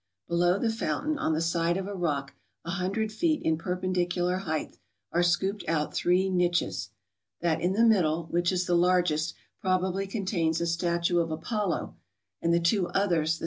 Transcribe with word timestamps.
Below 0.27 0.57
the 0.57 0.71
fountain, 0.71 1.19
on 1.19 1.33
the 1.33 1.41
side 1.41 1.77
of 1.77 1.85
a 1.85 1.93
rock 1.93 2.33
a 2.65 2.71
hundred 2.71 3.11
feet 3.11 3.43
in 3.43 3.55
perpendicular 3.55 4.37
height, 4.37 4.79
are 5.11 5.21
scooped 5.21 5.63
out 5.67 5.93
three 5.93 6.27
niches. 6.27 6.89
That 7.41 7.61
in 7.61 7.73
the 7.73 7.85
middle, 7.85 8.23
which 8.31 8.51
is 8.51 8.65
the 8.65 8.73
largest, 8.73 9.35
probably 9.59 10.07
contains 10.07 10.59
a 10.59 10.65
statue 10.65 11.19
of 11.19 11.29
Apollo, 11.29 11.93
and 12.41 12.51
the 12.51 12.59
two 12.59 12.87
others 12.87 13.09
the 13.09 13.19
PARNASSCS. 13.19 13.39